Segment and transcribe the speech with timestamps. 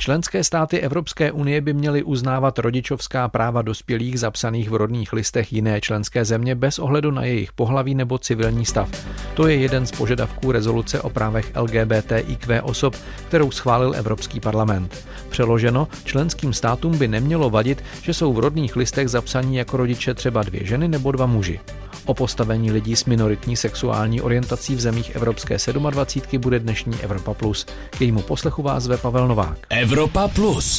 [0.00, 5.80] Členské státy Evropské unie by měly uznávat rodičovská práva dospělých zapsaných v rodných listech jiné
[5.80, 8.88] členské země bez ohledu na jejich pohlaví nebo civilní stav.
[9.34, 12.96] To je jeden z požadavků rezoluce o právech LGBTIQ osob,
[13.28, 15.06] kterou schválil Evropský parlament.
[15.28, 20.42] Přeloženo, členským státům by nemělo vadit, že jsou v rodných listech zapsaní jako rodiče třeba
[20.42, 21.60] dvě ženy nebo dva muži.
[22.04, 25.56] O postavení lidí s minoritní sexuální orientací v zemích Evropské
[25.90, 27.66] 27 bude dnešní Evropa Plus.
[27.90, 29.58] K jejímu poslechu vás zve Pavel Novák.
[29.90, 30.78] Evropa Plus.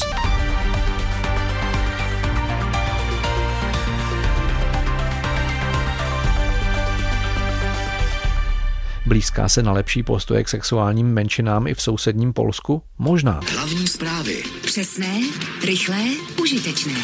[9.06, 12.82] Blízká se na lepší postoje k sexuálním menšinám i v sousedním Polsku?
[12.98, 13.40] Možná.
[13.52, 14.42] Hlavní zprávy.
[14.62, 15.20] Přesné,
[15.64, 16.04] rychlé,
[16.40, 16.94] užitečné.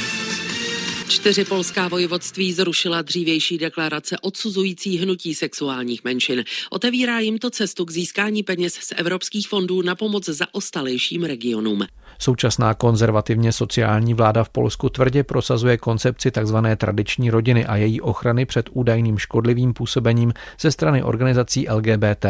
[1.09, 6.45] Čtyři polská vojvodství zrušila dřívější deklarace odsuzující hnutí sexuálních menšin.
[6.71, 11.87] Otevírá jim to cestu k získání peněz z evropských fondů na pomoc zaostalejším regionům.
[12.19, 16.57] Současná konzervativně sociální vláda v Polsku tvrdě prosazuje koncepci tzv.
[16.77, 22.27] tradiční rodiny a její ochrany před údajným škodlivým působením ze strany organizací LGBT.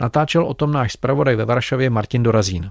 [0.00, 2.70] Natáčel o tom náš zpravodaj ve Varšavě Martin Dorazín.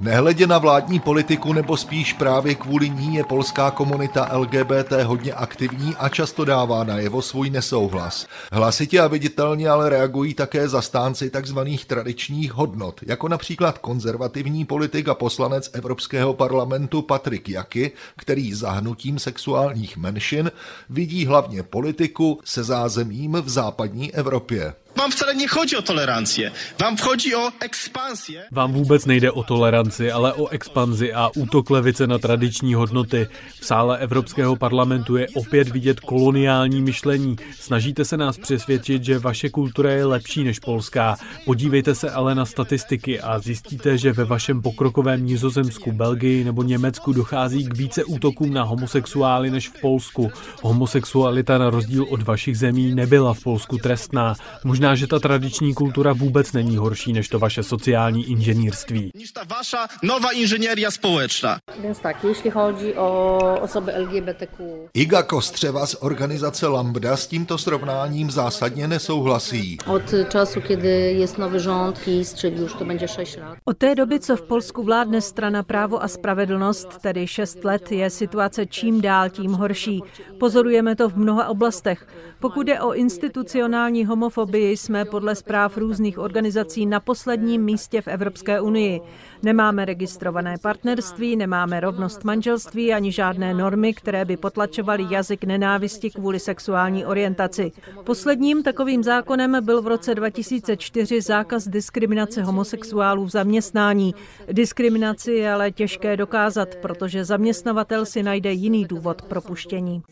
[0.00, 5.94] Nehledě na vládní politiku nebo spíš právě kvůli ní je polská komunita LGBT hodně aktivní
[5.98, 8.26] a často dává najevo svůj nesouhlas.
[8.52, 11.58] Hlasitě a viditelně ale reagují také zastánci tzv.
[11.86, 19.96] tradičních hodnot, jako například konzervativní politik a poslanec Evropského parlamentu Patrik Jaky, který zahnutím sexuálních
[19.96, 20.52] menšin
[20.90, 24.74] vidí hlavně politiku se zázemím v západní Evropě.
[25.00, 26.52] Vám wcale nie chodzi o tolerancję.
[26.80, 28.44] Vám chodzi o ekspansję.
[28.50, 33.28] Vám vůbec nejde o toleranci, ale o expanzi a útok levice na tradiční hodnoty.
[33.60, 37.36] V sále Evropského parlamentu je opět vidět koloniální myšlení.
[37.60, 41.16] Snažíte se nás přesvědčit, že vaše kultura je lepší než polská.
[41.44, 47.12] Podívejte se ale na statistiky a zjistíte, že ve vašem pokrokovém Nizozemsku, Belgii nebo Německu
[47.12, 50.30] dochází k více útokům na homosexuály než v Polsku.
[50.62, 54.34] Homosexualita na rozdíl od vašich zemí nebyla v Polsku trestná.
[54.64, 59.10] Možná že ta tradiční kultura vůbec není horší než to vaše sociální inženýrství.
[59.14, 61.58] Niż ta wasza nowa inżynieria społeczna.
[61.82, 68.30] Więc tak, jeśli chodzi o osoby LGBTQ, Iga Kostřeva z organizace Lambda s tímto srovnáním
[68.30, 69.78] zásadně nesouhlasí.
[69.86, 73.94] od czasu, kiedy jest nowy rząd PiS, czyli już to będzie 6 lat, Od té
[73.94, 79.00] doby, co v Polsku vládne strana Právo a spravedlnost, tedy 6 let, je situace čím
[79.00, 80.02] dál tím horší.
[80.38, 82.06] Pozorujeme to v mnoha oblastech.
[82.40, 88.60] Pokud je o institucionální homofobii, jsme podle zpráv různých organizací na posledním místě v Evropské
[88.60, 89.00] unii.
[89.42, 96.40] Nemáme registrované partnerství, nemáme rovnost manželství ani žádné normy, které by potlačovaly jazyk nenávisti kvůli
[96.40, 97.72] sexuální orientaci.
[98.04, 104.14] Posledním takovým zákonem byl v roce 2004 zákaz diskriminace homosexuálů v zaměstnání.
[104.52, 110.02] Diskriminaci je ale těžké dokázat, protože zaměstnavatel si najde jiný důvod k propuštění.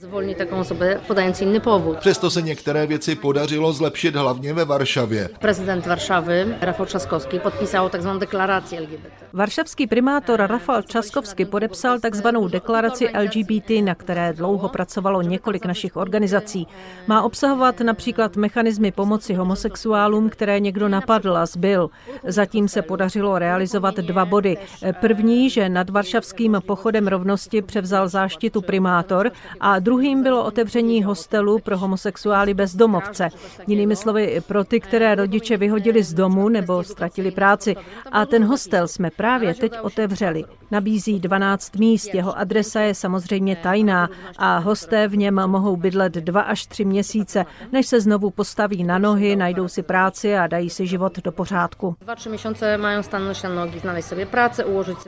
[0.50, 1.98] osobę podając inny powód.
[1.98, 5.28] Přesto se některé věci podařilo zlepšit hlavně ve Varšavě.
[5.40, 9.17] Prezydent Warszawy, Rafał Trzaskowski, podpisał tak zwaną deklarację LGBT.
[9.32, 16.66] Varšavský primátor Rafal Časkovsky podepsal takzvanou deklaraci LGBT, na které dlouho pracovalo několik našich organizací.
[17.06, 21.90] Má obsahovat například mechanismy pomoci homosexuálům, které někdo napadl a zbyl.
[22.24, 24.56] Zatím se podařilo realizovat dva body.
[25.00, 29.30] První, že nad Varšavským pochodem rovnosti převzal záštitu primátor
[29.60, 33.28] a druhým bylo otevření hostelu pro homosexuály bezdomovce.
[33.66, 37.76] Jinými slovy, pro ty, které rodiče vyhodili z domu nebo ztratili práci.
[38.12, 40.44] A ten hostel jsme právě teď otevřeli.
[40.70, 46.40] Nabízí 12 míst, jeho adresa je samozřejmě tajná a hosté v něm mohou bydlet dva
[46.40, 50.86] až tři měsíce, než se znovu postaví na nohy, najdou si práci a dají si
[50.86, 51.96] život do pořádku.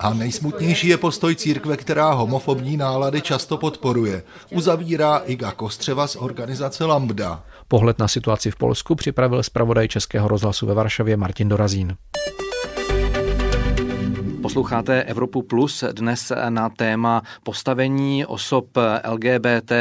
[0.00, 4.22] A nejsmutnější je postoj církve, která homofobní nálady často podporuje.
[4.52, 7.42] Uzavírá Iga Kostřeva z organizace Lambda.
[7.68, 11.96] Pohled na situaci v Polsku připravil zpravodaj Českého rozhlasu ve Varšavě Martin Dorazín.
[14.50, 18.66] Posloucháte Evropu Plus dnes na téma postavení osob
[19.08, 19.72] LGBT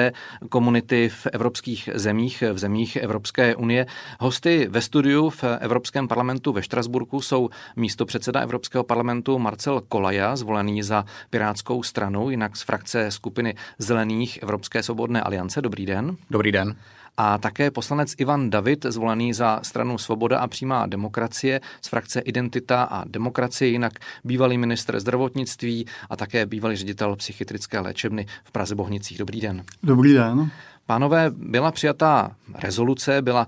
[0.50, 3.86] komunity v evropských zemích, v zemích Evropské unie.
[4.19, 10.36] Hosty ve studiu v Evropském parlamentu ve Štrasburku jsou místo předseda Evropského parlamentu Marcel Kolaja,
[10.36, 15.62] zvolený za Pirátskou stranu, jinak z frakce skupiny Zelených Evropské svobodné aliance.
[15.62, 16.18] Dobrý den.
[16.30, 16.75] Dobrý den.
[17.21, 22.83] A také poslanec Ivan David, zvolený za stranu Svoboda a přímá demokracie z frakce Identita
[22.83, 23.94] a demokracie, jinak
[24.24, 29.18] bývalý ministr zdravotnictví a také bývalý ředitel psychiatrické léčebny v Praze Bohnicích.
[29.18, 29.63] Dobrý den.
[29.83, 30.51] Dobrý den.
[30.86, 33.48] Pánové, byla přijatá rezoluce, byla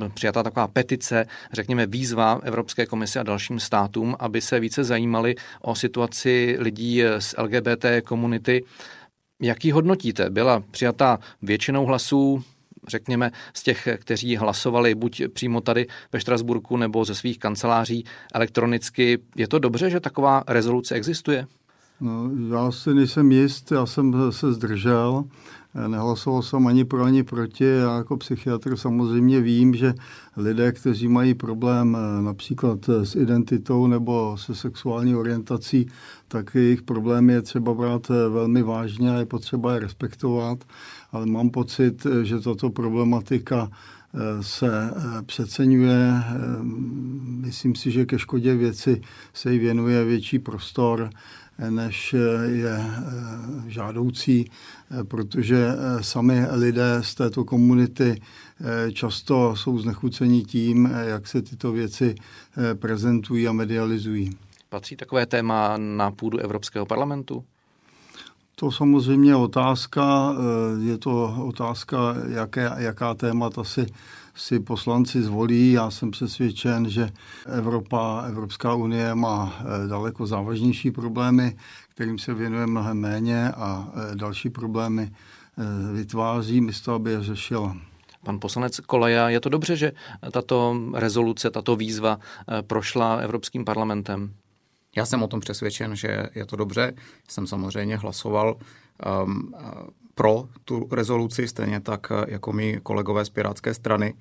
[0.00, 5.34] uh, přijatá taková petice, řekněme výzva Evropské komise a dalším státům, aby se více zajímali
[5.60, 8.64] o situaci lidí z LGBT komunity.
[9.42, 10.30] Jaký hodnotíte?
[10.30, 12.44] Byla přijatá většinou hlasů,
[12.90, 18.04] řekněme, z těch, kteří hlasovali buď přímo tady ve Štrasburku nebo ze svých kanceláří
[18.34, 19.18] elektronicky.
[19.36, 21.46] Je to dobře, že taková rezoluce existuje?
[22.00, 25.24] No, já si nejsem jist, já jsem se zdržel.
[25.86, 27.64] Nehlasoval jsem ani pro, ani proti.
[27.64, 29.94] Já jako psychiatr samozřejmě vím, že
[30.36, 35.86] lidé, kteří mají problém eh, například eh, s identitou nebo se sexuální orientací,
[36.28, 40.64] tak jejich problém je třeba brát eh, velmi vážně a je potřeba je respektovat.
[41.12, 43.70] Ale mám pocit, že tato problematika
[44.40, 44.90] se
[45.26, 46.12] přeceňuje.
[47.22, 49.00] Myslím si, že ke škodě věci
[49.34, 51.10] se jí věnuje větší prostor
[51.68, 58.20] než je eh, žádoucí, eh, protože eh, sami lidé z této komunity
[58.92, 62.14] často jsou znechucení tím, jak se tyto věci
[62.74, 64.30] prezentují a medializují.
[64.68, 67.44] Patří takové téma na půdu Evropského parlamentu?
[68.60, 70.34] To samozřejmě je otázka,
[70.80, 71.96] je to otázka,
[72.28, 73.86] jaké, jaká témata si
[74.34, 75.72] si poslanci zvolí.
[75.72, 77.10] Já jsem přesvědčen, že
[77.46, 81.56] Evropa, Evropská unie má eh, daleko závažnější problémy,
[81.88, 87.76] kterým se věnuje mnohem méně a eh, další problémy eh, vytváří místo, aby je řešila.
[88.24, 89.92] Pan poslanec Koleja, je to dobře, že
[90.32, 92.18] tato rezoluce, tato výzva
[92.66, 94.34] prošla Evropským parlamentem?
[94.96, 96.92] Já jsem o tom přesvědčen, že je to dobře.
[97.28, 98.56] Jsem samozřejmě hlasoval
[99.24, 99.54] um,
[100.14, 104.14] pro tu rezoluci, stejně tak jako my kolegové z Pirátské strany.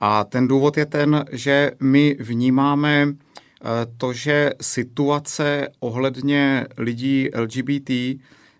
[0.00, 7.90] A ten důvod je ten, že my vnímáme eh, to, že situace ohledně lidí LGBT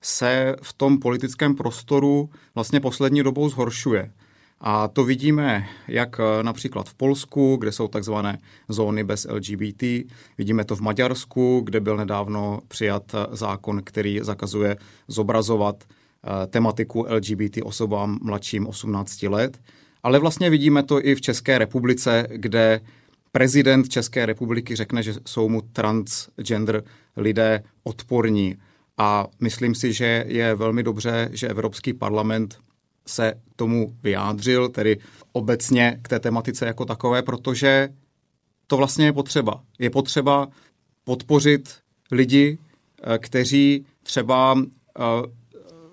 [0.02, 4.12] se v tom politickém prostoru vlastně poslední dobou zhoršuje.
[4.60, 9.82] A to vidíme jak eh, například v Polsku, kde jsou takzvané zóny bez LGBT,
[10.38, 14.76] vidíme to v Maďarsku, kde byl nedávno přijat eh, zákon, který zakazuje
[15.08, 15.84] zobrazovat
[16.50, 19.60] tematiku LGBT osobám mladším 18 let.
[20.02, 22.80] Ale vlastně vidíme to i v České republice, kde
[23.32, 26.82] prezident České republiky řekne, že jsou mu transgender
[27.16, 28.56] lidé odporní.
[28.98, 32.58] A myslím si, že je velmi dobře, že Evropský parlament
[33.10, 34.98] se tomu vyjádřil, tedy
[35.32, 37.88] obecně k té tematice jako takové, protože
[38.66, 39.60] to vlastně je potřeba.
[39.78, 40.48] Je potřeba
[41.04, 41.76] podpořit
[42.12, 42.58] lidi,
[43.02, 45.02] eh, kteří třeba eh,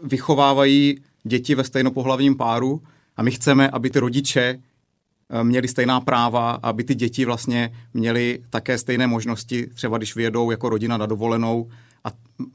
[0.04, 2.82] vychovávají děti ve stejnopohlavním páru
[3.18, 8.40] a my chceme, aby ty rodiče eh, měli stejná práva, aby ty děti vlastně měly
[8.50, 11.70] také stejné možnosti, třeba když vyjedou jako rodina na dovolenou
[12.04, 12.10] a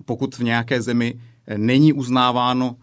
[0.05, 1.20] pokud v nějaké zemi
[1.56, 2.76] není uznáváno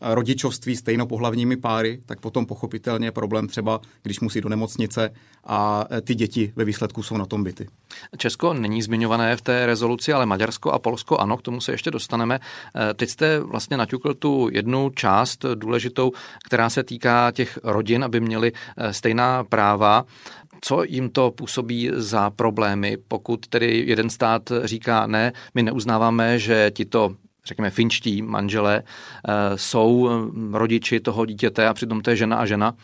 [0.00, 5.10] rodičovství stejnopohlavními páry, tak potom pochopitelně je problém třeba, když musí do nemocnice
[5.44, 7.66] a e, ty děti ve výsledku jsou na tom byty.
[8.16, 11.90] Česko není zmiňované v té rezoluci, ale Maďarsko a Polsko ano, k tomu se ještě
[11.90, 12.40] dostaneme.
[12.90, 16.12] E, teď jste vlastně naťukl tu jednu část důležitou,
[16.44, 20.04] která se týká těch rodin, aby měli e, stejná práva
[20.62, 26.70] co jim to působí za problémy, pokud tedy jeden stát říká ne, my neuznáváme, že
[26.74, 27.14] tito
[27.44, 32.46] řekněme, finčtí manželé eh, jsou hm, rodiči toho dítěte a přitom to je žena a
[32.46, 32.74] žena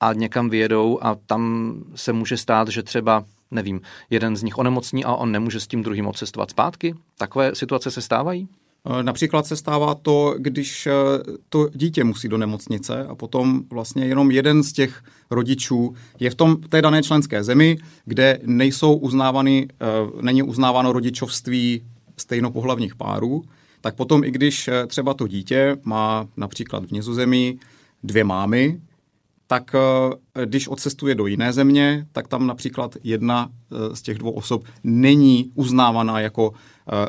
[0.00, 3.80] a někam vyjedou a tam se může stát, že třeba nevím,
[4.10, 6.94] jeden z nich onemocní a on nemůže s tím druhým odcestovat zpátky?
[7.18, 8.48] Takové situace se stávají?
[8.86, 10.92] Eh, například se stává to, když eh,
[11.48, 16.34] to dítě musí do nemocnice a potom vlastně jenom jeden z těch rodičů je v
[16.34, 19.68] tom té dané členské zemi, kde nejsou uznávány,
[20.20, 21.82] není uznáváno rodičovství
[22.16, 23.44] stejnopohlavních párů,
[23.82, 27.60] tak potom i když eh, třeba to dítě má například v Nizozemí
[28.02, 28.80] dvě mámy,
[29.46, 34.30] tak eh, když odcestuje do jiné země, tak tam například jedna eh, z těch dvou
[34.30, 36.52] osob není uznávaná jako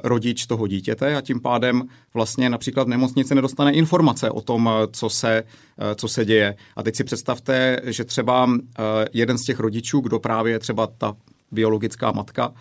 [0.03, 5.10] rodič toho dítěte a tím pádem vlastně například v nemocnici nedostane informace o tom, co
[5.10, 5.44] se,
[5.96, 6.56] co se děje.
[6.75, 8.50] A teď si představte, že třeba
[9.13, 11.15] jeden z těch rodičů, kdo právě třeba ta
[11.51, 12.53] biologická matka,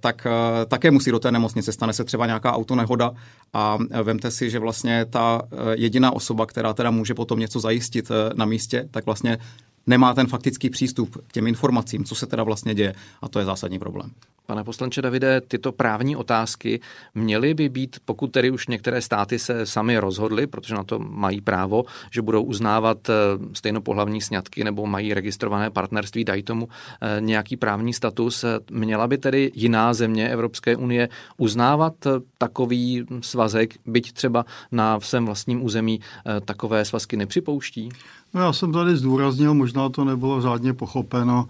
[0.00, 0.30] tak eh,
[0.66, 1.72] také musí do té nemocnice.
[1.72, 3.12] Stane se třeba nějaká autonehoda
[3.52, 8.08] a vemte si, že vlastně ta eh, jediná osoba, která teda může potom něco zajistit
[8.34, 9.38] na místě, tak vlastně
[9.86, 13.44] nemá ten faktický přístup k těm informacím, co se teda vlastně děje a to je
[13.44, 14.10] zásadní problém.
[14.50, 16.80] Pane poslanče Davide, tyto právní otázky
[17.14, 21.40] měly by být, pokud tedy už některé státy se sami rozhodly, protože na to mají
[21.40, 23.12] právo, že budou uznávat eh,
[23.52, 29.50] stejnopohlavní sňatky nebo mají registrované partnerství, dají tomu eh, nějaký právní status, měla by tedy
[29.54, 31.94] jiná země Evropské unie uznávat
[32.38, 36.00] takový svazek, byť třeba na svém vlastním území
[36.44, 37.88] takové svazky nepřipouští?
[38.34, 41.48] No já jsem tady zdůraznil, možná to nebylo řádně pochopeno,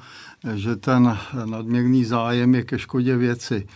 [0.54, 3.66] že ten nadměrný zájem je ke škodě věci,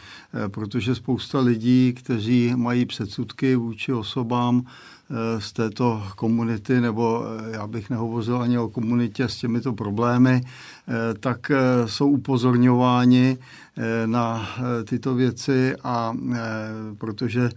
[0.49, 7.66] protože spousta lidí, kteří mají předsudky vůči osobám eh, z této komunity, nebo eh, já
[7.66, 11.50] bych nehovořil ani o komunitě s těmito problémy, eh, tak
[11.87, 13.38] jsou upozorňováni
[14.06, 14.49] na
[14.84, 16.14] tyto věci a
[16.99, 17.50] protože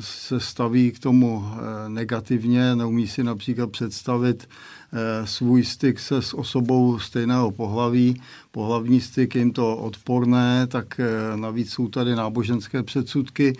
[0.00, 4.48] se staví k tomu eh, negativně, neumí si například představit
[4.92, 11.36] eh, svůj styk se s osobou stejného pohlaví, pohlavní styk jim to odporné, tak eh,
[11.36, 13.56] navíc jsou tady náboženské předsudky,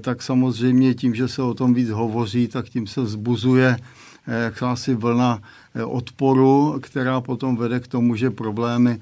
[0.00, 3.76] tak samozřejmě tím, že se o tom víc hovoří, tak tím se vzbuzuje
[4.26, 5.42] jakási vlna
[5.84, 9.00] odporu, která potom vede k tomu, že problémy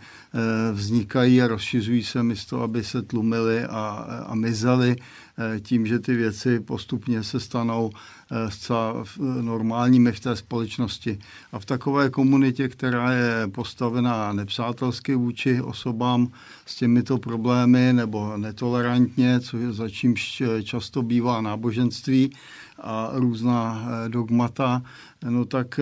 [0.73, 4.97] vznikají a rozšiřují se místo, aby se tlumily a, a mizely.
[5.41, 7.91] Eh, tím, že ty věci postupně se stanou
[8.31, 9.05] eh, zcela
[9.41, 11.19] normálními v té společnosti.
[11.53, 16.29] A v takové komunitě, která je postavená nepřátelsky vůči osobám
[16.67, 20.15] s těmito problémy nebo netolerantně, což za čím
[20.63, 22.33] často bývá náboženství
[22.81, 24.83] a různá eh, dogmata,
[25.29, 25.81] no tak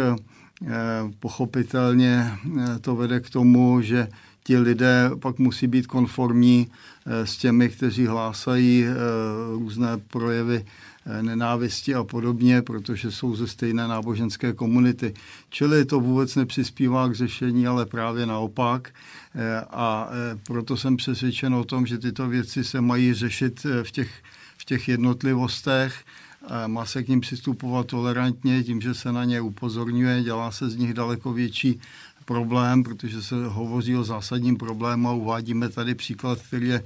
[1.21, 2.39] pochopitelně
[2.81, 4.09] to vede k tomu, že
[4.49, 6.69] ti lidé pak musí být konformní
[7.07, 8.95] eh, s těmi, kteří hlásají eh,
[9.53, 15.15] různé projevy eh, nenávisti a podobně, protože jsou ze stejné náboženské komunity.
[15.51, 18.89] Čili to vůbec nepřispívá k řešení, ale právě naopak.
[19.71, 20.09] A
[20.47, 24.11] proto jsem přesvědčen o tom, že tyto věci se mají řešit v těch,
[24.59, 26.05] v těch jednotlivostech,
[26.67, 30.77] má se k ním přistupovat tolerantně, tím, že se na ně upozorňuje, dělá se z
[30.77, 31.81] nich daleko větší
[32.29, 36.83] problém, protože se hovoří o zásadním problému a uvádíme tady příklad, který je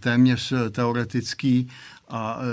[0.00, 1.68] téměř teoretický
[2.08, 2.44] a e,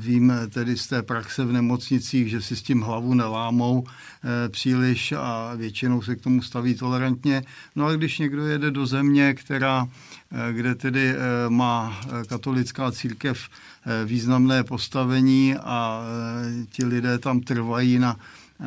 [0.00, 5.12] vím tedy z té praxe v nemocnicích, že si s tím hlavu nelámou e, příliš
[5.12, 7.42] a většinou se k tomu staví tolerantně.
[7.76, 9.88] No a když někdo jede do země, která,
[10.32, 11.14] e, kde tedy
[11.48, 13.48] má katolická církev
[14.04, 16.02] významné postavení a
[16.72, 18.16] ti lidé tam trvají na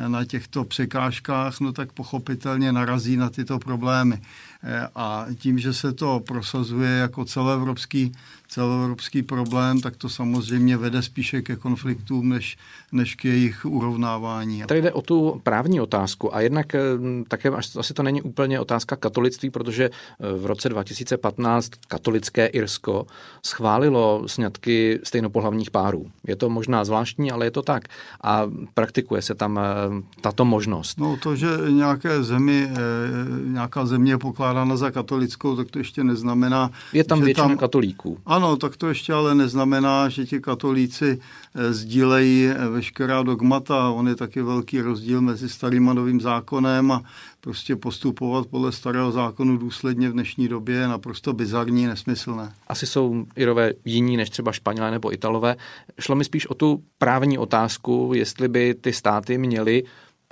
[0.08, 4.20] na těchto překážkách, no tak pochopitelně narazí na tyto problémy.
[4.66, 8.12] Eh, a tím, že se to prosazuje jako celoevropský,
[8.48, 12.56] celoevropský problém, tak to samozřejmě vede spíše ke konfliktům, než,
[12.92, 14.62] než k jejich urovnávání.
[14.66, 16.80] Tady jde o tu právní otázku a jednak eh,
[17.28, 17.48] také
[17.78, 23.06] asi to není úplně otázka katolictví, protože eh, v roce 2015 katolické Irsko
[23.42, 26.10] schválilo sňatky stejnopohlavních párů.
[26.26, 27.84] Je to možná zvláštní, ale je to tak.
[28.20, 28.42] A
[28.74, 29.60] praktikuje se tam
[30.20, 31.00] tato možnost.
[31.00, 32.68] No to, že nějaké zemi,
[33.44, 36.70] nějaká země pokládá pokládána za katolickou, tak to ještě neznamená...
[36.92, 38.18] Je tam většina tam, katolíků.
[38.26, 43.90] Ano, tak to ještě ale neznamená, že ti katolíci eh, sdílejí eh, veškerá dogmata.
[43.90, 47.02] On je taky velký rozdíl mezi starým a novým zákonem a
[47.40, 52.52] prostě postupovat podle starého zákonu důsledně v dnešní době je naprosto bizarní, nesmyslné.
[52.68, 55.56] Asi jsou Irové jiní než třeba Španělé nebo Italové.
[56.00, 59.82] Šlo mi spíš o tu právní otázku, jestli by ty státy měly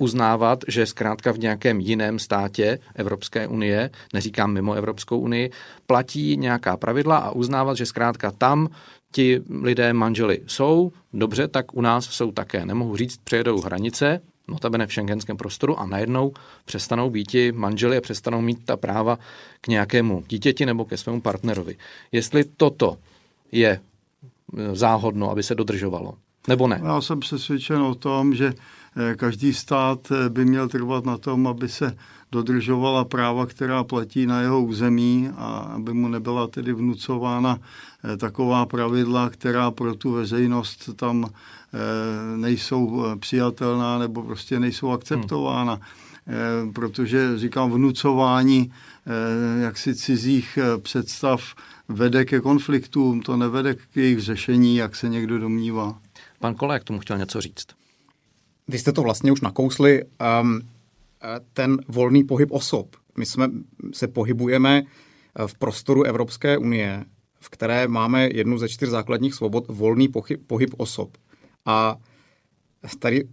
[0.01, 5.51] uznávat, že zkrátka v nějakém jiném státě Evropské unie, neříkám mimo Evropskou unii,
[5.87, 8.69] platí nějaká pravidla a uznávat, že zkrátka tam
[9.13, 12.67] ti lidé manželi jsou, dobře, tak u nás jsou také.
[12.67, 16.33] Nemohu říct, přejedou hranice, notabene v šengenském prostoru a najednou
[16.65, 19.19] přestanou být manželi a přestanou mít ta práva
[19.61, 21.77] k nějakému dítěti nebo ke svému partnerovi.
[22.13, 22.97] Jestli toto
[23.53, 23.81] je e,
[24.77, 26.15] záhodno, aby se dodržovalo,
[26.49, 26.81] nebo ne?
[26.85, 28.55] Já jsem přesvědčen o tom, že
[28.97, 31.97] Eh, každý stát eh, by měl trvat na tom, aby se
[32.33, 38.67] dodržovala práva, která platí na jeho území a aby mu nebyla tedy vnucována eh, taková
[38.67, 41.31] pravidla, která pro tu veřejnost tam
[42.37, 45.81] nejsou přijatelná nebo prostě nejsou akceptována.
[46.27, 46.73] Hmm.
[46.73, 48.73] Protože říkám, vnucování
[49.63, 51.43] jaksi cizích představ
[51.89, 55.99] vede ke konfliktům, to nevede k jejich řešení, jak se někdo domnívá.
[56.39, 57.67] Pan Kolek tomu chtěl něco říct.
[58.69, 60.03] Vy jste to vlastně už nakousli,
[60.43, 60.61] um,
[61.53, 62.97] ten volný pohyb osob.
[63.19, 63.51] My jsme
[63.93, 67.05] se pohybujeme uh, v prostoru Evropské unie,
[67.41, 71.17] v které máme jednu ze čtyř základních svobod, volný pohyb, pohyb osob.
[71.67, 71.97] A
[72.99, 73.29] tady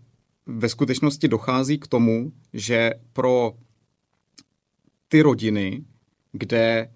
[0.46, 3.52] ve skutečnosti dochází k tomu, že pro
[5.08, 5.84] ty rodiny,
[6.32, 6.90] kde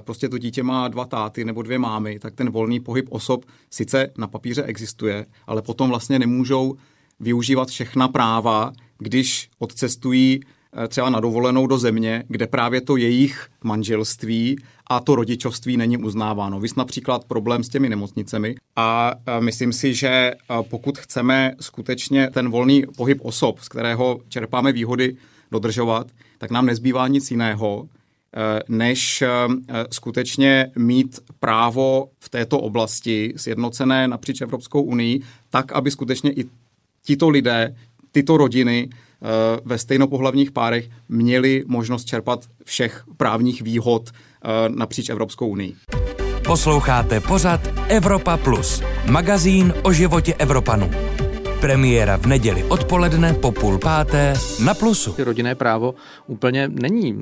[0.00, 4.10] prostě to dítě má dva táty nebo dvě mámy, tak ten volný pohyb osob sice
[4.18, 6.76] na papíře existuje, ale potom vlastně nemůžou
[7.20, 10.40] využívat všechna práva, když odcestují
[10.76, 14.56] Eh, třeba na dovolenou do země, kde právě to jejich manželství
[14.86, 16.60] a to rodičovství není uznáváno.
[16.60, 20.34] Vys například problém s těmi nemocnicemi a eh, myslím si, že eh,
[20.70, 25.16] pokud chceme skutečně ten volný pohyb osob, z kterého čerpáme výhody,
[25.50, 26.06] dodržovat,
[26.38, 27.88] tak nám nezbývá nic jiného,
[28.68, 29.24] než
[29.90, 36.44] skutečně mít právo v této oblasti sjednocené napříč Evropskou unii, tak, aby skutečně i
[37.02, 37.74] tito lidé,
[38.12, 38.88] tyto rodiny
[39.22, 45.74] Eh, ve stejnopohlavních párech měli možnost čerpat všech právních výhod eh, napříč Evropskou unii.
[46.44, 51.11] Posloucháte pořad Evropa Plus, magazín o životě Evropanů.
[51.62, 55.14] Premiéra v neděli odpoledne po půl páté na Plusu.
[55.18, 55.94] Rodinné právo
[56.26, 57.16] úplně není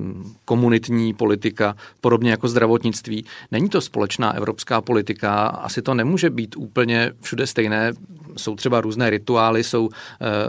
[0.44, 3.24] komunitní politika, podobně jako zdravotnictví.
[3.50, 7.92] Není to společná evropská politika, asi to nemůže být úplně všude stejné.
[8.36, 9.92] Jsou třeba různé rituály, jsou uh,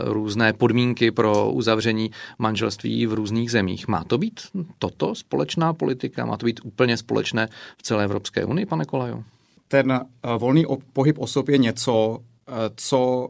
[0.06, 3.88] různé podmínky pro uzavření manželství v různých zemích.
[3.88, 4.40] Má to být
[4.80, 6.26] toto společná politika?
[6.26, 9.24] Má to být úplně společné v celé Evropské unii, pane Kolejo?
[9.68, 13.30] Ten uh, volný pohyb osob je něco, uh, co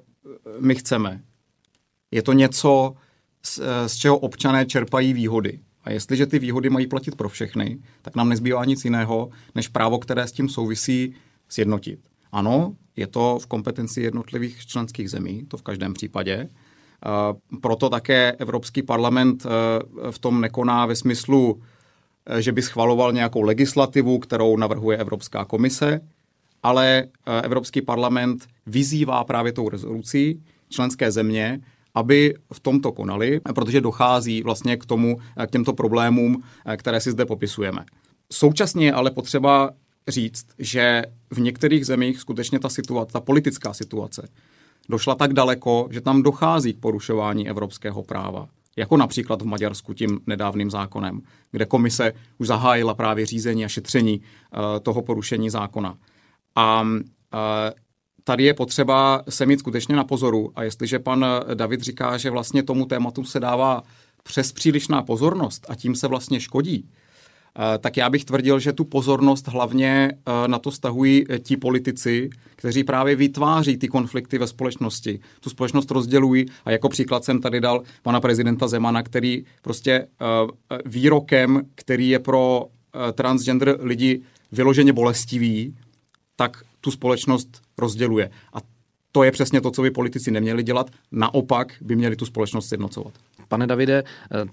[0.59, 1.21] my chceme.
[2.11, 2.93] Je to něco,
[3.43, 5.59] z, z čeho občané čerpají výhody.
[5.83, 9.99] A jestliže ty výhody mají platit pro všechny, tak nám nezbývá nic jiného, než právo,
[9.99, 11.15] které s tím souvisí,
[11.49, 11.99] sjednotit.
[12.31, 16.49] Ano, je to v kompetenci jednotlivých členských zemí, to v každém případě.
[17.61, 19.45] Proto také Evropský parlament
[20.11, 21.61] v tom nekoná ve smyslu,
[22.39, 26.01] že by schvaloval nějakou legislativu, kterou navrhuje Evropská komise,
[26.63, 31.61] ale eh, Evropský parlament vyzývá právě tou rezolucí členské země,
[31.95, 37.01] aby v tomto konali, protože dochází vlastně k tomu, eh, k těmto problémům, eh, které
[37.01, 37.85] si zde popisujeme.
[38.31, 39.71] Současně je ale potřeba
[40.07, 44.27] říct, že v některých zemích skutečně ta situace, ta politická situace,
[44.89, 48.47] došla tak daleko, že tam dochází k porušování evropského práva.
[48.77, 54.21] Jako například v Maďarsku tím nedávným zákonem, kde komise už zahájila právě řízení a šetření
[54.83, 55.97] toho porušení zákona.
[56.55, 56.85] A
[58.23, 60.51] tady je potřeba se mít skutečně na pozoru.
[60.55, 63.83] A jestliže pan David říká, že vlastně tomu tématu se dává
[64.23, 66.89] přes přílišná pozornost a tím se vlastně škodí,
[67.79, 70.11] tak já bych tvrdil, že tu pozornost hlavně
[70.47, 75.19] na to stahují ti politici, kteří právě vytváří ty konflikty ve společnosti.
[75.39, 80.07] Tu společnost rozdělují a jako příklad jsem tady dal pana prezidenta Zemana, který prostě
[80.85, 82.65] výrokem, který je pro
[83.13, 85.75] transgender lidi vyloženě bolestivý,
[86.41, 88.29] tak tu společnost rozděluje.
[88.53, 88.57] A
[89.11, 90.89] to je přesně to, co by politici neměli dělat.
[91.11, 93.13] Naopak by měli tu společnost sjednocovat.
[93.47, 94.03] Pane Davide,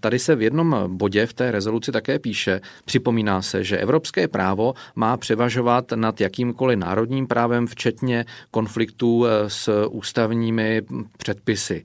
[0.00, 4.74] tady se v jednom bodě v té rezoluci také píše, připomíná se, že evropské právo
[4.96, 10.82] má převažovat nad jakýmkoliv národním právem, včetně konfliktů s ústavními
[11.18, 11.84] předpisy.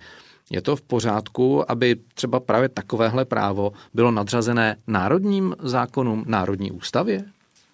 [0.51, 7.25] Je to v pořádku, aby třeba právě takovéhle právo bylo nadřazené národním zákonům, národní ústavě?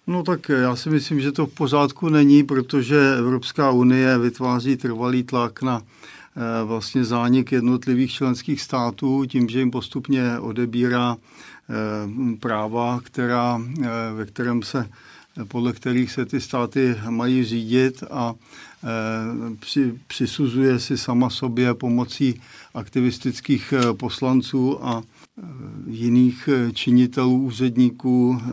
[0.06, 5.22] No tak já si myslím, že to v pořádku není, protože Evropská unie vytváří trvalý
[5.22, 13.00] tlak na eh, vlastně zánik jednotlivých členských států tím, že jim postupně odebírá eh, práva,
[13.04, 14.88] která, eh, ve kterém se
[15.48, 18.34] podle kterých se ty státy mají řídit a
[19.60, 22.40] při, přisuzuje si sama sobě pomocí
[22.74, 25.02] aktivistických poslanců a
[25.86, 28.52] jiných eh, činitelů, úředníků, eh,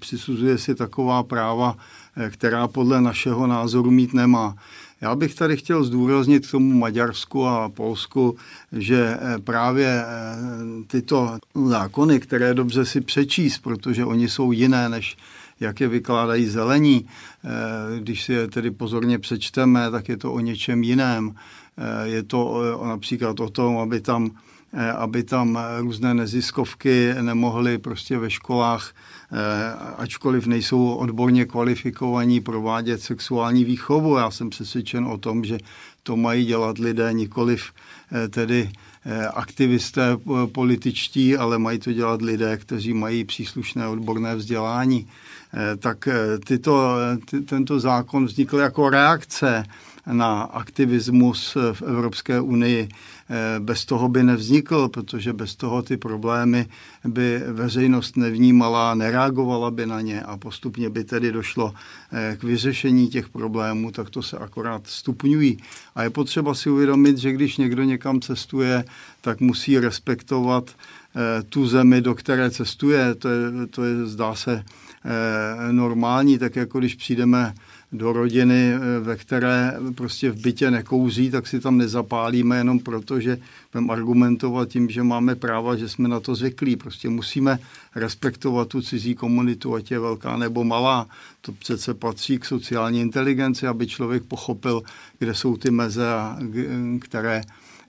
[0.00, 1.76] přisuzuje si taková práva,
[2.16, 4.54] eh, která podle našeho názoru mít nemá.
[5.00, 8.36] Já bych tady chtěl zdůraznit k tomu Maďarsku a Polsku,
[8.72, 10.04] že právě
[10.86, 15.16] tyto zákony, které dobře si přečíst, protože oni jsou jiné, než
[15.60, 17.08] jak je vykládají zelení,
[17.98, 21.34] když si je tedy pozorně přečteme, tak je to o něčem jiném.
[22.04, 24.30] Je to například o tom, aby tam
[24.96, 28.92] aby tam různé neziskovky nemohly prostě ve školách,
[29.32, 29.36] eh,
[29.96, 34.16] ačkoliv nejsou odborně kvalifikovaní, provádět sexuální výchovu.
[34.16, 35.58] Já jsem přesvědčen o tom, že
[36.02, 37.72] to mají dělat lidé, nikoliv
[38.12, 38.70] eh, tedy
[39.34, 40.16] aktivisté
[40.52, 45.08] političtí, ale mají to dělat lidé, kteří mají příslušné odborné vzdělání.
[45.78, 46.08] Tak
[46.44, 46.96] tyto,
[47.30, 49.64] ty, tento zákon vznikl jako reakce
[50.06, 52.88] na aktivismus v Evropské unii.
[53.32, 56.66] Eh, bez toho by nevznikl, protože bez toho ty problémy
[57.04, 61.74] by veřejnost nevnímala, nereagovala by na ně a postupně by tedy došlo
[62.12, 65.58] eh, k vyřešení těch problémů, tak to se akorát stupňují.
[65.94, 68.84] A je potřeba si uvědomit, že když někdo někam cestuje,
[69.20, 73.14] tak musí respektovat eh, tu zemi, do které cestuje.
[73.14, 74.64] To je, to je zdá se,
[75.70, 77.54] normální, tak jako když přijdeme
[77.92, 83.20] do rodiny, eh, ve které prostě v bytě nekouří, tak si tam nezapálíme jenom proto,
[83.20, 83.38] že
[83.72, 86.76] budeme argumentovat tím, že máme práva, že jsme na to zvyklí.
[86.76, 87.58] Prostě musíme
[87.94, 91.06] respektovat tu cizí komunitu, ať je velká nebo malá.
[91.40, 94.82] To přece patří k sociální inteligenci, aby člověk pochopil,
[95.18, 96.06] kde jsou ty meze,
[97.00, 97.42] které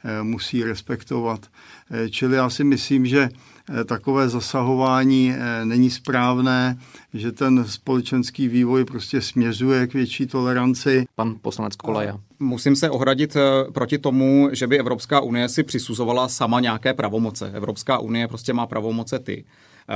[0.03, 1.47] eh, musí respektovat.
[1.91, 3.50] Eh, čili já si myslím, že Eh,
[3.85, 6.77] takové zasahování eh, není správné,
[7.13, 11.05] že ten společenský vývoj prostě směřuje k větší toleranci.
[11.15, 12.17] Pan poslanec Kolaja.
[12.39, 17.51] Musím se ohradit eh, proti tomu, že by Evropská unie si přisuzovala sama nějaké pravomoce.
[17.53, 19.45] Evropská unie prostě má pravomoce ty,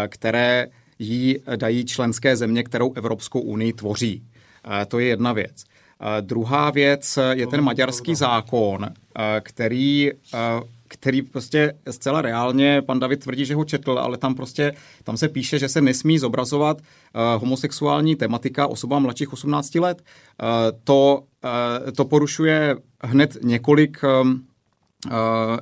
[0.08, 0.68] které
[1.00, 4.24] jí dají členské země, kterou Evropskou unii tvoří.
[4.88, 5.64] To je jedna věc.
[6.22, 8.90] Druhá věc je ten maďarský zákon,
[9.42, 10.12] který
[10.88, 15.30] který prostě zcela reálně, pan David tvrdí, že ho četl, ale tam prostě, tam se
[15.30, 20.02] píše, že se nesmí zobrazovat uh, homosexuální tematika osobám mladších 18 let.
[20.02, 20.48] Uh,
[20.84, 24.46] to, uh, to porušuje hned několik um,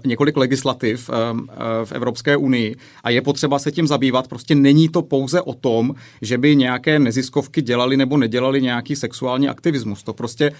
[0.05, 1.45] několik legislativ uh, uh,
[1.83, 4.27] v Evropské unii a je potřeba se tím zabývat.
[4.27, 9.49] Prostě není to pouze o tom, že by nějaké neziskovky dělali nebo nedělali nějaký sexuální
[9.49, 10.03] aktivismus.
[10.03, 10.51] To prostě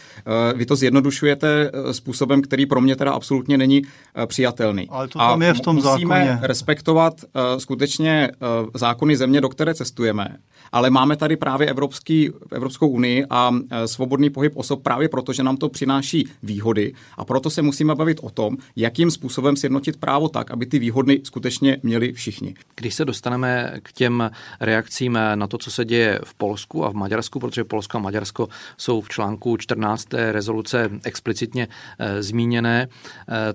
[0.56, 3.82] vy to zjednodušujete způsobem, který pro mě teda absolutně není
[4.26, 4.88] přijatelný.
[4.90, 6.40] Ale to tam a je v tom musíme zákoně.
[6.42, 7.14] respektovat
[7.58, 8.30] skutečně
[8.74, 10.38] zákony země, do které cestujeme.
[10.74, 13.52] Ale máme tady právě Evropský, Evropskou unii a
[13.86, 18.20] svobodný pohyb osob právě proto, že nám to přináší výhody a proto se musíme bavit
[18.22, 22.56] o tom, jakým způsobem sjednotit právo tak, aby ty výhody skutečně měli všichni.
[22.76, 26.94] Když se dostaneme k těm reakcím na to, co se děje v Polsku a v
[26.94, 30.08] Maďarsku, protože Polsko a Maďarsko jsou v článku 14.
[30.14, 31.68] rezoluce explicitně
[32.00, 32.88] e, zmíněné, e,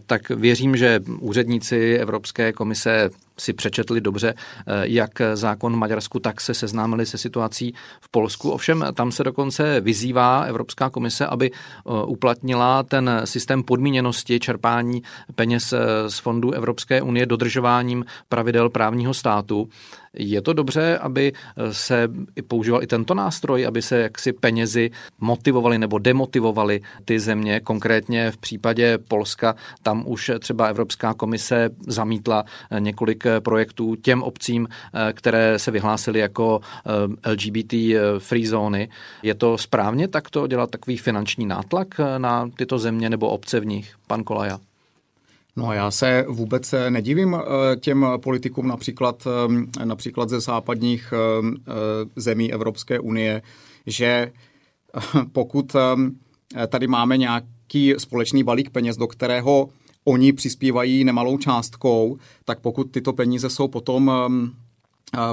[0.06, 6.40] tak věřím, že úředníci Evropské komise si přečetli dobře, eh, jak zákon v Maďarsku, tak
[6.40, 8.50] se seznámili se situací v Polsku.
[8.50, 15.02] Ovšem tam se dokonce vyzývá Evropská komise, aby eh, uplatnila ten systém podmíněnosti čerpání
[15.34, 19.68] peněz eh, z fondů Evropské unie dodržováním pravidel právního státu.
[20.14, 22.08] Je to dobře, aby eh, se
[22.48, 24.90] používal i tento nástroj, aby se jaksi penězi
[25.20, 27.60] motivovali nebo demotivovali ty země.
[27.60, 34.22] Konkrétně v případě Polska tam už třeba Evropská komise zamítla eh, několik eh, projektů těm
[34.22, 34.68] obcím,
[35.12, 36.60] které se vyhlásily jako
[37.26, 37.74] LGBT
[38.18, 38.88] free zóny.
[39.22, 43.94] Je to správně takto dělat takový finanční nátlak na tyto země nebo obce v nich?
[44.06, 44.67] Pan Kolaja.
[45.58, 49.26] No já se vůbec nedivím eh, těm politikům například,
[49.80, 51.72] eh, například ze západních eh,
[52.16, 53.42] zemí Evropské unie,
[53.86, 54.32] že
[55.32, 55.76] pokud
[56.68, 59.68] tady máme nějaký společný balík peněz, do kterého
[60.04, 64.12] oni přispívají nemalou částkou, tak pokud tyto peníze jsou potom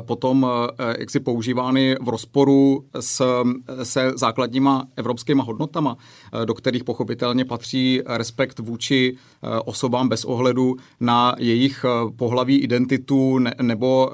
[0.01, 0.47] potom
[0.79, 3.43] eh, jak si používány v rozporu s,
[3.83, 5.97] se základníma evropskýma hodnotama,
[6.33, 11.85] eh, do kterých pochopitelně patří respekt vůči eh, osobám bez ohledu na jejich
[12.15, 14.11] pohlaví, identitu ne, nebo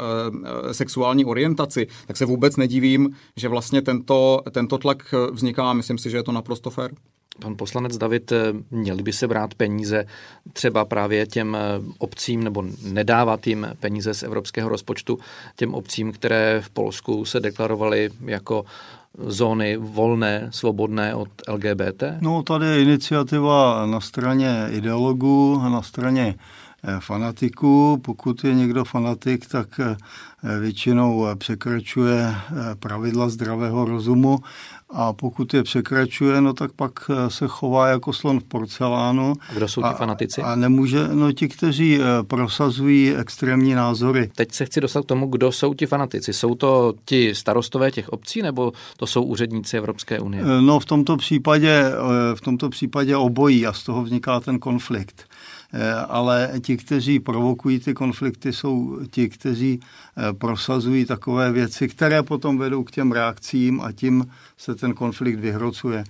[0.71, 5.73] sexuální orientaci, tak se vůbec nedivím, že vlastně tento, tento tlak vzniká.
[5.73, 6.91] Myslím si, že je to naprosto fér.
[7.41, 8.37] Pan poslanec David, eh,
[8.71, 10.05] měli by se brát peníze
[10.53, 11.59] třeba právě těm eh,
[11.97, 15.19] obcím nebo nedávat jim peníze z evropského rozpočtu
[15.55, 18.65] těm obcím, které v Polsku se deklarovaly jako
[19.17, 22.03] zóny volné, svobodné od LGBT?
[22.21, 26.35] No, tady je iniciativa na straně ideologů na straně
[26.99, 28.01] fanatiků.
[28.01, 29.79] Pokud je někdo fanatik, tak
[30.59, 32.35] většinou překračuje
[32.79, 34.39] pravidla zdravého rozumu
[34.93, 39.33] a pokud je překračuje, no tak pak eh, se chová jako slon v porcelánu.
[39.49, 40.41] A kdo jsou ti fanatici?
[40.41, 44.31] A nemůže, no ti, kteří eh, prosazují extrémní názory.
[44.35, 46.33] Teď se chci dostat k tomu, kdo jsou ti fanatici.
[46.33, 50.43] Jsou to ti starostové těch obcí, nebo to jsou úředníci Evropské unie?
[50.43, 51.83] Eh, no v tomto případě,
[52.35, 55.25] v tomto případě obojí a z toho vzniká ten konflikt.
[55.73, 62.23] Eh, ale ti, kteří provokují ty konflikty, jsou ti, kteří eh, prosazují takové věci, které
[62.23, 64.25] potom vedou k těm reakcím a tím
[64.57, 66.03] se ten konflikt vyhrocuje.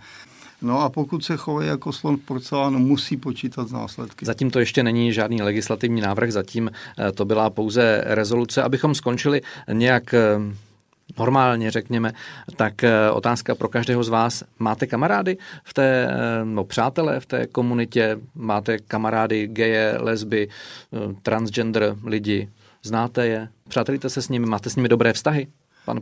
[0.61, 4.25] No a pokud se chovají jako slon v porcelánu, musí počítat z následky.
[4.25, 8.63] Zatím to ještě není žádný legislativní návrh, zatím eh, to byla pouze rezoluce.
[8.63, 10.15] Abychom skončili nějak
[11.19, 12.13] normálně, řekněme,
[12.55, 14.43] tak eh, otázka pro každého z vás.
[14.59, 18.17] Máte kamarády v té, no přátelé v té komunitě?
[18.35, 22.49] Máte kamarády geje, lesby, eh, transgender lidi?
[22.83, 23.49] Znáte je?
[23.67, 24.45] Přátelíte se s nimi?
[24.45, 25.47] Máte s nimi dobré vztahy?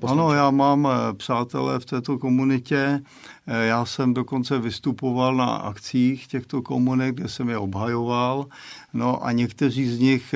[0.07, 2.99] Ano, já mám přátelé v této komunitě.
[3.47, 8.45] Já jsem dokonce vystupoval na akcích těchto komunik, kde jsem je obhajoval.
[8.93, 10.35] No a někteří z nich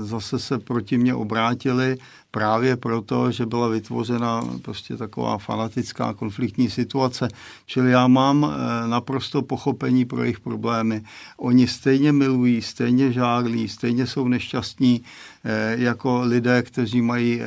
[0.00, 1.96] zase se proti mě obrátili,
[2.38, 7.28] právě proto, že byla vytvořena prostě taková fanatická konfliktní situace.
[7.66, 11.02] Čili já mám eh, naprosto pochopení pro jejich problémy.
[11.36, 15.02] Oni stejně milují, stejně žádlí, stejně jsou nešťastní
[15.44, 17.40] eh, jako lidé, kteří mají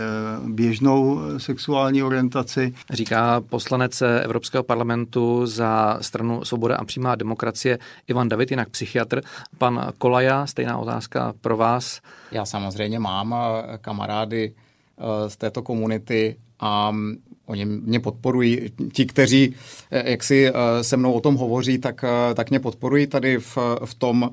[0.48, 2.74] běžnou sexuální orientaci.
[2.90, 9.22] Říká poslanec Evropského parlamentu za stranu Svoboda a přímá demokracie Ivan David, jinak psychiatr.
[9.58, 12.02] Pan Kolaja, stejná otázka pro vás.
[12.32, 13.36] Já samozřejmě mám
[13.82, 14.72] kamarády Eh,
[15.28, 16.96] z této komunity a
[17.46, 18.60] oni mě podporují.
[18.94, 19.56] Ti, kteří
[19.92, 23.58] eh, jak si eh, se mnou o tom hovoří, tak, tak mě podporují tady v,
[23.86, 24.30] v tom,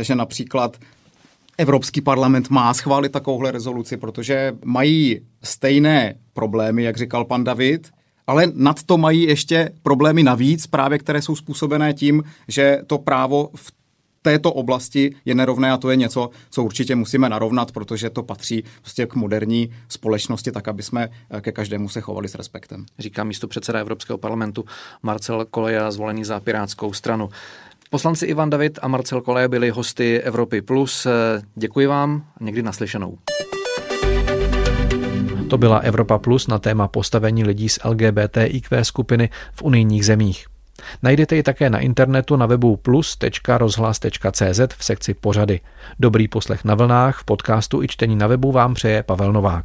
[0.00, 0.76] že například
[1.58, 7.90] Evropský parlament má schválit takovouhle rezoluci, protože mají stejné problémy, jak říkal pan David,
[8.26, 13.50] ale nad to mají ještě problémy navíc, právě které jsou způsobené tím, že to právo
[13.54, 13.72] v
[14.28, 18.64] této oblasti je nerovné a to je něco, co určitě musíme narovnat, protože to patří
[18.80, 22.84] prostě k moderní společnosti, tak aby jsme eh, ke každému se chovali s respektem.
[22.98, 24.64] Říká místo předseda Evropského parlamentu
[25.02, 27.28] Marcel Koleja, zvolený za Pirátskou stranu.
[27.90, 31.06] Poslanci Ivan David a Marcel Koleje byli hosty Evropy Plus.
[31.06, 31.10] Eh,
[31.54, 33.18] děkuji vám, někdy naslyšenou.
[35.50, 40.57] To byla Evropa Plus na téma postavení lidí z LGBTIQ skupiny v unijních zemích.
[41.02, 45.60] Najdete ji také na internetu na webu plus.rozhlas.cz v sekci pořady.
[45.98, 49.64] Dobrý poslech na vlnách, v podcastu i čtení na webu vám přeje Pavel Novák.